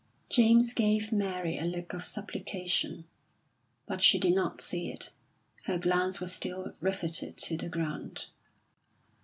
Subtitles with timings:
[0.29, 3.05] James gave Mary a look of supplication,
[3.85, 5.11] but she did not see it;
[5.65, 8.25] her glance was still riveted to the ground.